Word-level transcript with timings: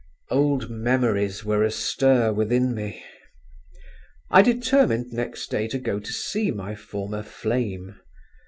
Old 0.31 0.67
memories 0.67 1.45
were 1.45 1.61
astir 1.63 2.33
within 2.33 2.73
me…. 2.73 3.03
I 4.31 4.41
determined 4.41 5.13
next 5.13 5.51
day 5.51 5.67
to 5.67 5.77
go 5.77 5.99
to 5.99 6.11
see 6.11 6.49
my 6.49 6.73
former 6.73 7.21
"flame." 7.21 7.99